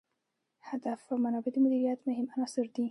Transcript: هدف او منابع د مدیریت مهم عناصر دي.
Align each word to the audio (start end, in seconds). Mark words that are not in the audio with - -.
هدف 0.69 1.01
او 1.11 1.17
منابع 1.25 1.51
د 1.53 1.57
مدیریت 1.65 1.99
مهم 2.09 2.27
عناصر 2.33 2.65
دي. 2.75 2.79